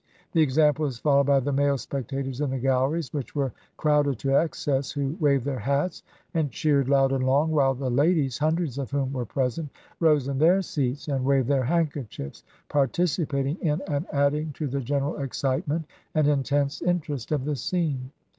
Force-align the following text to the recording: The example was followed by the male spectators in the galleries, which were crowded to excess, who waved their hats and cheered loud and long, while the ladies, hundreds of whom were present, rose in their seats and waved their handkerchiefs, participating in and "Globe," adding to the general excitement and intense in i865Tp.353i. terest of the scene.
The 0.31 0.41
example 0.41 0.85
was 0.85 0.97
followed 0.97 1.27
by 1.27 1.41
the 1.41 1.51
male 1.51 1.77
spectators 1.77 2.41
in 2.41 2.49
the 2.49 2.57
galleries, 2.57 3.13
which 3.13 3.35
were 3.35 3.53
crowded 3.77 4.17
to 4.17 4.35
excess, 4.35 4.89
who 4.91 5.15
waved 5.19 5.45
their 5.45 5.59
hats 5.59 6.01
and 6.33 6.49
cheered 6.49 6.89
loud 6.89 7.11
and 7.11 7.23
long, 7.23 7.51
while 7.51 7.75
the 7.75 7.91
ladies, 7.91 8.39
hundreds 8.39 8.79
of 8.79 8.89
whom 8.89 9.13
were 9.13 9.25
present, 9.27 9.69
rose 9.99 10.27
in 10.27 10.39
their 10.39 10.63
seats 10.63 11.07
and 11.07 11.23
waved 11.23 11.49
their 11.49 11.65
handkerchiefs, 11.65 12.43
participating 12.67 13.57
in 13.57 13.73
and 13.85 14.05
"Globe," 14.07 14.07
adding 14.11 14.51
to 14.53 14.65
the 14.65 14.81
general 14.81 15.17
excitement 15.17 15.85
and 16.15 16.27
intense 16.27 16.81
in 16.81 16.97
i865Tp.353i. 16.97 17.01
terest 17.15 17.31
of 17.31 17.45
the 17.45 17.55
scene. 17.55 18.11